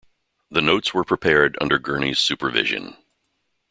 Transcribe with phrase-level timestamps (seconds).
[0.49, 2.95] The notes were prepared under Gurney's supervision.